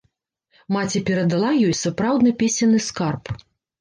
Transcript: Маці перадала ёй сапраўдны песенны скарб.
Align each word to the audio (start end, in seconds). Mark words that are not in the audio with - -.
Маці 0.75 1.01
перадала 1.09 1.49
ёй 1.67 1.75
сапраўдны 1.83 2.31
песенны 2.43 2.79
скарб. 2.87 3.23